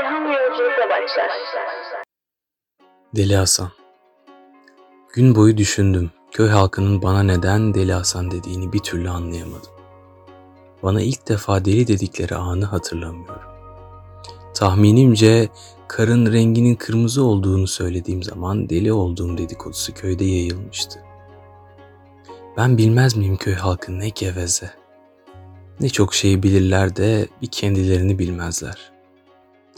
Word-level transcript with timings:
ilham 0.00 0.32
yolculuğuna 0.32 0.90
başlar. 0.90 1.30
Deli 3.16 3.36
Hasan 3.36 3.68
Gün 5.14 5.34
boyu 5.34 5.56
düşündüm. 5.56 6.10
Köy 6.30 6.48
halkının 6.48 7.02
bana 7.02 7.22
neden 7.22 7.74
Deli 7.74 7.92
Hasan 7.92 8.30
dediğini 8.30 8.72
bir 8.72 8.78
türlü 8.78 9.10
anlayamadım. 9.10 9.70
Bana 10.82 11.00
ilk 11.00 11.28
defa 11.28 11.64
deli 11.64 11.86
dedikleri 11.86 12.34
anı 12.34 12.64
hatırlamıyorum. 12.64 13.52
Tahminimce 14.54 15.48
karın 15.88 16.32
renginin 16.32 16.74
kırmızı 16.74 17.24
olduğunu 17.24 17.66
söylediğim 17.66 18.22
zaman 18.22 18.68
deli 18.68 18.92
olduğum 18.92 19.38
dedikodusu 19.38 19.94
köyde 19.94 20.24
yayılmıştı. 20.24 21.00
Ben 22.56 22.78
bilmez 22.78 23.16
miyim 23.16 23.36
köy 23.36 23.54
halkı 23.54 23.98
ne 23.98 24.08
geveze. 24.08 24.70
Ne 25.80 25.88
çok 25.88 26.14
şey 26.14 26.42
bilirler 26.42 26.96
de 26.96 27.28
bir 27.42 27.46
kendilerini 27.46 28.18
bilmezler. 28.18 28.91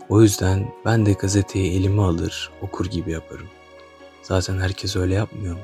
O 0.09 0.23
yüzden 0.23 0.73
ben 0.85 1.07
de 1.07 1.13
gazeteyi 1.13 1.81
elime 1.81 2.03
alır, 2.03 2.51
okur 2.63 2.87
gibi 2.87 3.11
yaparım. 3.11 3.49
Zaten 4.23 4.59
herkes 4.61 4.97
öyle 4.97 5.15
yapmıyor 5.15 5.55
mu? 5.55 5.61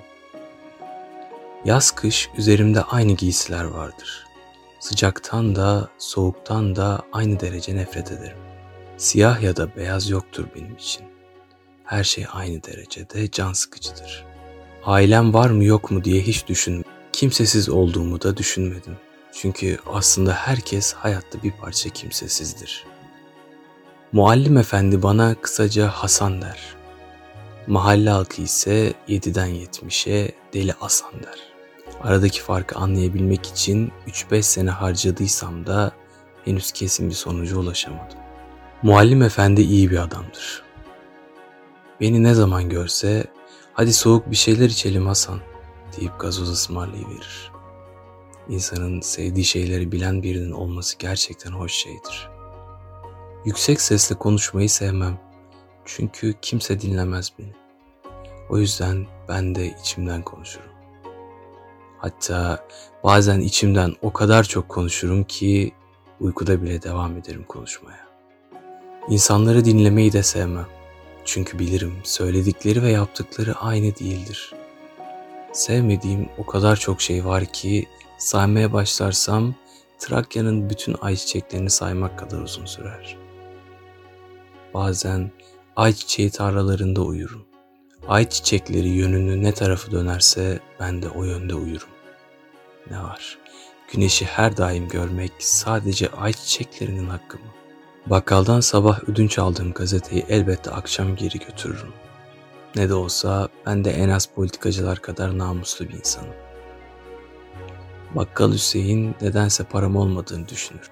Yaz 1.64 1.90
kış 1.90 2.30
üzerimde 2.38 2.82
aynı 2.82 3.12
giysiler 3.12 3.64
vardır. 3.64 4.24
Sıcaktan 4.80 5.56
da 5.56 5.88
soğuktan 5.98 6.76
da 6.76 7.02
aynı 7.12 7.40
derece 7.40 7.76
nefret 7.76 8.12
ederim. 8.12 8.36
Siyah 8.96 9.42
ya 9.42 9.56
da 9.56 9.76
beyaz 9.76 10.10
yoktur 10.10 10.46
benim 10.56 10.74
için. 10.74 11.02
Her 11.84 12.04
şey 12.04 12.26
aynı 12.32 12.62
derecede 12.62 13.30
can 13.30 13.52
sıkıcıdır. 13.52 14.24
Ailem 14.84 15.34
var 15.34 15.50
mı 15.50 15.64
yok 15.64 15.90
mu 15.90 16.04
diye 16.04 16.22
hiç 16.22 16.48
düşünmedim. 16.48 16.92
Kimsesiz 17.12 17.68
olduğumu 17.68 18.22
da 18.22 18.36
düşünmedim. 18.36 18.96
Çünkü 19.32 19.78
aslında 19.86 20.32
herkes 20.32 20.92
hayatta 20.92 21.42
bir 21.42 21.52
parça 21.52 21.88
kimsesizdir. 21.90 22.84
Muallim 24.12 24.56
efendi 24.56 25.02
bana 25.02 25.34
kısaca 25.34 25.88
Hasan 25.88 26.42
der. 26.42 26.76
Mahalle 27.66 28.10
halkı 28.10 28.42
ise 28.42 28.94
7'den 29.08 29.48
70'e 29.48 30.32
Deli 30.52 30.72
Hasan 30.72 31.12
der. 31.12 31.38
Aradaki 32.00 32.42
farkı 32.42 32.78
anlayabilmek 32.78 33.46
için 33.46 33.92
3-5 34.08 34.42
sene 34.42 34.70
harcadıysam 34.70 35.66
da 35.66 35.92
henüz 36.44 36.72
kesin 36.72 37.08
bir 37.08 37.14
sonuca 37.14 37.56
ulaşamadım. 37.56 38.18
Muallim 38.82 39.22
efendi 39.22 39.60
iyi 39.62 39.90
bir 39.90 39.98
adamdır. 39.98 40.62
Beni 42.00 42.22
ne 42.22 42.34
zaman 42.34 42.68
görse 42.68 43.24
hadi 43.72 43.92
soğuk 43.92 44.30
bir 44.30 44.36
şeyler 44.36 44.66
içelim 44.66 45.06
Hasan 45.06 45.40
deyip 45.96 46.20
gazoz 46.20 46.50
ısmarlayıverir. 46.50 47.50
İnsanın 48.48 49.00
sevdiği 49.00 49.44
şeyleri 49.44 49.92
bilen 49.92 50.22
birinin 50.22 50.52
olması 50.52 50.98
gerçekten 50.98 51.50
hoş 51.50 51.72
şeydir. 51.72 52.39
Yüksek 53.44 53.80
sesle 53.80 54.14
konuşmayı 54.14 54.70
sevmem. 54.70 55.18
Çünkü 55.84 56.34
kimse 56.42 56.80
dinlemez 56.80 57.32
beni. 57.38 57.52
O 58.50 58.58
yüzden 58.58 59.06
ben 59.28 59.54
de 59.54 59.74
içimden 59.80 60.22
konuşurum. 60.22 60.70
Hatta 61.98 62.66
bazen 63.04 63.40
içimden 63.40 63.94
o 64.02 64.12
kadar 64.12 64.44
çok 64.44 64.68
konuşurum 64.68 65.24
ki 65.24 65.72
uykuda 66.20 66.62
bile 66.62 66.82
devam 66.82 67.16
ederim 67.16 67.44
konuşmaya. 67.48 68.08
İnsanları 69.08 69.64
dinlemeyi 69.64 70.12
de 70.12 70.22
sevmem. 70.22 70.66
Çünkü 71.24 71.58
bilirim 71.58 71.94
söyledikleri 72.04 72.82
ve 72.82 72.90
yaptıkları 72.90 73.54
aynı 73.54 73.96
değildir. 73.96 74.54
Sevmediğim 75.52 76.28
o 76.38 76.46
kadar 76.46 76.76
çok 76.76 77.00
şey 77.00 77.24
var 77.24 77.44
ki 77.44 77.88
saymaya 78.18 78.72
başlarsam 78.72 79.54
Trakya'nın 79.98 80.70
bütün 80.70 80.96
ayçiçeklerini 81.00 81.70
saymak 81.70 82.18
kadar 82.18 82.38
uzun 82.38 82.66
sürer. 82.66 83.19
Bazen 84.74 85.30
ayçiçeği 85.76 86.30
tarlalarında 86.30 87.02
uyurum. 87.02 87.46
Ayçiçekleri 88.08 88.88
yönünü 88.88 89.42
ne 89.42 89.52
tarafı 89.52 89.90
dönerse 89.90 90.60
ben 90.80 91.02
de 91.02 91.08
o 91.08 91.24
yönde 91.24 91.54
uyurum. 91.54 91.88
Ne 92.90 93.02
var? 93.02 93.38
Güneşi 93.92 94.24
her 94.24 94.56
daim 94.56 94.88
görmek 94.88 95.32
sadece 95.38 96.08
ayçiçeklerinin 96.10 97.08
hakkı 97.08 97.38
mı? 97.38 97.44
Bakkaldan 98.06 98.60
sabah 98.60 99.08
ödünç 99.08 99.38
aldığım 99.38 99.72
gazeteyi 99.72 100.26
elbette 100.28 100.70
akşam 100.70 101.16
geri 101.16 101.38
götürürüm. 101.38 101.92
Ne 102.76 102.88
de 102.88 102.94
olsa 102.94 103.48
ben 103.66 103.84
de 103.84 103.90
en 103.90 104.08
az 104.08 104.26
politikacılar 104.26 104.98
kadar 104.98 105.38
namuslu 105.38 105.88
bir 105.88 105.94
insanım. 105.94 106.34
Bakkal 108.14 108.52
Hüseyin 108.52 109.14
nedense 109.20 109.64
param 109.64 109.96
olmadığını 109.96 110.48
düşünür. 110.48 110.90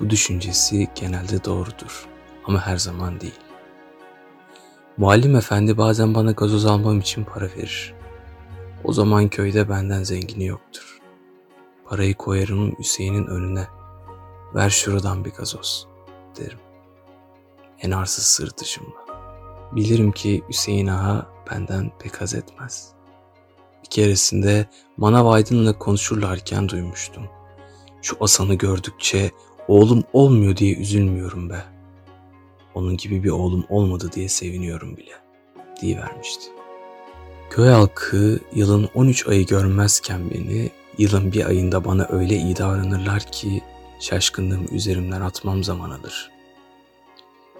Bu 0.00 0.10
düşüncesi 0.10 0.88
genelde 0.94 1.44
doğrudur 1.44 2.15
ama 2.46 2.66
her 2.66 2.76
zaman 2.76 3.20
değil. 3.20 3.40
Muallim 4.96 5.36
efendi 5.36 5.78
bazen 5.78 6.14
bana 6.14 6.30
gazoz 6.30 6.66
almam 6.66 6.98
için 7.00 7.24
para 7.24 7.44
verir. 7.44 7.94
O 8.84 8.92
zaman 8.92 9.28
köyde 9.28 9.68
benden 9.68 10.02
zengini 10.02 10.46
yoktur. 10.46 10.98
Parayı 11.84 12.14
koyarım 12.14 12.78
Hüseyin'in 12.78 13.26
önüne. 13.26 13.66
Ver 14.54 14.70
şuradan 14.70 15.24
bir 15.24 15.30
gazoz 15.30 15.86
derim. 16.38 16.58
En 17.80 17.90
arsız 17.90 18.24
sırtışımla. 18.24 19.06
Bilirim 19.72 20.12
ki 20.12 20.44
Hüseyin 20.48 20.86
Ağa 20.86 21.26
benden 21.50 21.92
pek 21.98 22.20
haz 22.20 22.34
etmez. 22.34 22.92
Bir 23.84 23.90
keresinde 23.90 24.66
Manav 24.96 25.26
Aydın'la 25.26 25.78
konuşurlarken 25.78 26.68
duymuştum. 26.68 27.22
Şu 28.02 28.16
Asan'ı 28.20 28.54
gördükçe 28.54 29.30
oğlum 29.68 30.04
olmuyor 30.12 30.56
diye 30.56 30.76
üzülmüyorum 30.76 31.50
be. 31.50 31.75
Onun 32.76 32.96
gibi 32.96 33.24
bir 33.24 33.30
oğlum 33.30 33.64
olmadı 33.68 34.10
diye 34.14 34.28
seviniyorum 34.28 34.96
bile 34.96 35.12
diye 35.80 35.96
vermişti. 35.96 36.44
Köy 37.50 37.68
halkı 37.68 38.40
yılın 38.54 38.88
13 38.94 39.28
ayı 39.28 39.46
görmezken 39.46 40.30
beni 40.30 40.70
yılın 40.98 41.32
bir 41.32 41.46
ayında 41.46 41.84
bana 41.84 42.06
öyle 42.10 42.34
iyi 42.34 42.56
davranırlar 42.56 43.22
ki 43.22 43.62
şaşkınlığım 44.00 44.66
üzerimden 44.72 45.20
atmam 45.20 45.64
zaman 45.64 45.90
alır. 45.90 46.30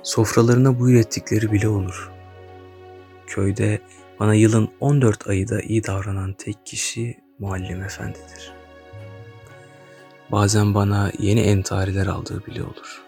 Sofralarına 0.03 0.81
buyur 0.81 1.01
ettikleri 1.01 1.53
bile 1.53 1.69
olur. 1.69 2.11
Köyde 3.27 3.81
bana 4.21 4.35
yılın 4.35 4.69
14 4.81 5.29
ayı 5.29 5.49
da 5.49 5.61
iyi 5.61 5.85
davranan 5.85 6.33
tek 6.33 6.67
kişi 6.67 7.17
muallim 7.39 7.83
efendidir. 7.83 8.53
Bazen 10.33 10.75
bana 10.75 11.13
yeni 11.19 11.41
entariler 11.41 12.07
aldığı 12.07 12.47
bile 12.47 12.63
olur. 12.63 13.06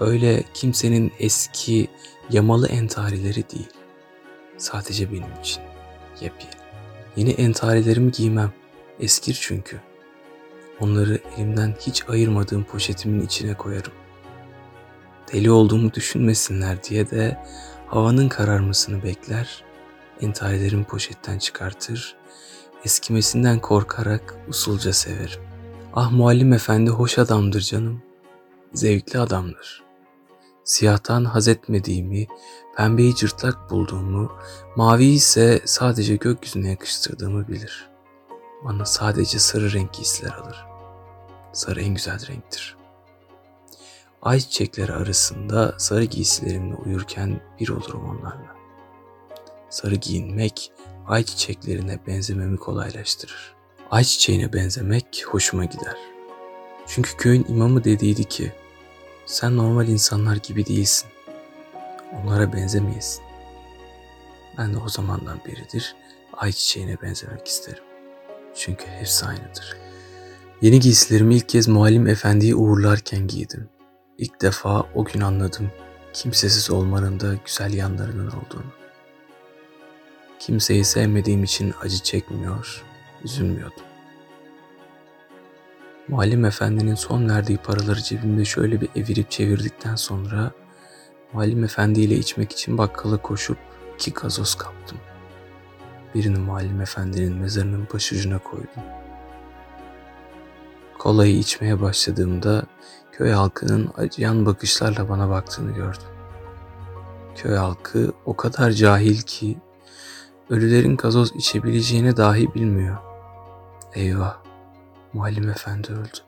Öyle 0.00 0.44
kimsenin 0.54 1.12
eski 1.18 1.88
yamalı 2.30 2.68
entarileri 2.68 3.50
değil. 3.50 3.68
Sadece 4.58 5.12
benim 5.12 5.40
için. 5.40 5.62
Yepyeni. 6.20 6.52
Yeni 7.16 7.30
entarilerimi 7.30 8.12
giymem. 8.12 8.52
Eskir 9.00 9.38
çünkü. 9.40 9.80
Onları 10.80 11.18
elimden 11.36 11.74
hiç 11.80 12.08
ayırmadığım 12.08 12.64
poşetimin 12.64 13.20
içine 13.20 13.54
koyarım. 13.54 13.92
Deli 15.32 15.50
olduğumu 15.50 15.94
düşünmesinler 15.94 16.84
diye 16.84 17.10
de 17.10 17.38
havanın 17.86 18.28
kararmasını 18.28 19.02
bekler, 19.02 19.64
entarilerimi 20.20 20.84
poşetten 20.84 21.38
çıkartır, 21.38 22.16
eskimesinden 22.84 23.58
korkarak 23.60 24.34
usulca 24.48 24.92
severim. 24.92 25.40
Ah 25.94 26.12
muallim 26.12 26.52
efendi 26.52 26.90
hoş 26.90 27.18
adamdır 27.18 27.60
canım, 27.60 28.02
zevkli 28.74 29.18
adamdır. 29.18 29.82
Siyahtan 30.64 31.24
haz 31.24 31.48
etmediğimi, 31.48 32.26
pembeyi 32.76 33.14
cırtlak 33.14 33.70
bulduğumu, 33.70 34.32
mavi 34.76 35.04
ise 35.04 35.62
sadece 35.64 36.16
gökyüzüne 36.16 36.70
yakıştırdığımı 36.70 37.48
bilir. 37.48 37.90
Bana 38.64 38.84
sadece 38.84 39.38
sarı 39.38 39.72
renk 39.72 39.92
giysiler 39.92 40.32
alır. 40.32 40.66
Sarı 41.52 41.80
en 41.82 41.94
güzel 41.94 42.26
renktir. 42.28 42.76
Ay 44.22 44.40
çiçekleri 44.40 44.92
arasında 44.92 45.74
sarı 45.78 46.04
giysilerimle 46.04 46.74
uyurken 46.74 47.40
bir 47.60 47.68
olurum 47.68 48.10
onlarla. 48.10 48.56
Sarı 49.70 49.94
giyinmek 49.94 50.72
ay 51.06 51.24
çiçeklerine 51.24 51.98
benzememi 52.06 52.56
kolaylaştırır. 52.56 53.54
Ay 53.90 54.04
çiçeğine 54.04 54.52
benzemek 54.52 55.24
hoşuma 55.26 55.64
gider. 55.64 55.96
Çünkü 56.86 57.16
köyün 57.16 57.46
imamı 57.48 57.84
dediydi 57.84 58.24
ki 58.24 58.52
sen 59.26 59.56
normal 59.56 59.88
insanlar 59.88 60.36
gibi 60.36 60.66
değilsin. 60.66 61.08
Onlara 62.12 62.52
benzemeyesin. 62.52 63.22
Ben 64.58 64.74
de 64.74 64.78
o 64.78 64.88
zamandan 64.88 65.38
beridir 65.46 65.96
ay 66.32 66.52
çiçeğine 66.52 67.02
benzemek 67.02 67.46
isterim. 67.46 67.84
Çünkü 68.54 68.86
hepsi 68.86 69.26
aynıdır. 69.26 69.76
Yeni 70.62 70.80
giysilerimi 70.80 71.34
ilk 71.34 71.48
kez 71.48 71.68
muallim 71.68 72.06
efendiyi 72.06 72.54
uğurlarken 72.54 73.26
giydim. 73.26 73.68
İlk 74.18 74.42
defa 74.42 74.86
o 74.94 75.04
gün 75.04 75.20
anladım 75.20 75.70
kimsesiz 76.12 76.70
olmanın 76.70 77.20
da 77.20 77.34
güzel 77.46 77.72
yanlarının 77.72 78.26
olduğunu. 78.26 78.72
Kimseyi 80.38 80.84
sevmediğim 80.84 81.44
için 81.44 81.74
acı 81.80 81.98
çekmiyor, 82.02 82.84
üzülmüyordum. 83.24 83.91
Muallim 86.12 86.44
efendinin 86.44 86.94
son 86.94 87.28
verdiği 87.28 87.58
paraları 87.58 88.02
cebimde 88.02 88.44
şöyle 88.44 88.80
bir 88.80 88.88
evirip 88.96 89.30
çevirdikten 89.30 89.96
sonra 89.96 90.50
Muallim 91.32 91.64
Efendi 91.64 92.00
ile 92.00 92.14
içmek 92.14 92.52
için 92.52 92.78
bakkala 92.78 93.16
koşup 93.16 93.58
iki 93.94 94.12
gazoz 94.12 94.54
kaptım. 94.54 94.98
Birini 96.14 96.38
Muallim 96.38 96.80
Efendi'nin 96.80 97.36
mezarının 97.36 97.88
başucuna 97.94 98.38
koydum. 98.38 98.82
Kolayı 100.98 101.38
içmeye 101.38 101.80
başladığımda 101.80 102.62
köy 103.12 103.30
halkının 103.30 103.90
acıyan 103.96 104.46
bakışlarla 104.46 105.08
bana 105.08 105.30
baktığını 105.30 105.70
gördüm. 105.74 106.08
Köy 107.36 107.56
halkı 107.56 108.12
o 108.24 108.36
kadar 108.36 108.70
cahil 108.70 109.20
ki 109.20 109.58
ölülerin 110.50 110.96
gazoz 110.96 111.32
içebileceğini 111.36 112.16
dahi 112.16 112.54
bilmiyor. 112.54 112.96
Eyvah, 113.94 114.41
Muallim 115.12 115.48
Efendi 115.48 115.92
öldü. 115.92 116.18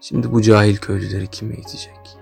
Şimdi 0.00 0.32
bu 0.32 0.42
cahil 0.42 0.76
köylüleri 0.76 1.26
kim 1.26 1.52
eğitecek? 1.52 2.19